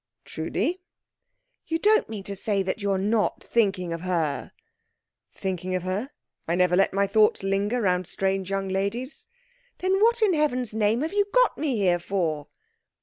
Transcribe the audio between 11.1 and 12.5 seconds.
you got me here for?"